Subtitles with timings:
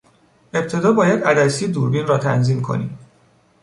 [0.53, 2.97] ابتدا باید عدسی دوربین را تنظیم کنی.